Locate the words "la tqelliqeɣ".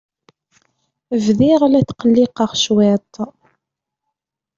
1.67-2.51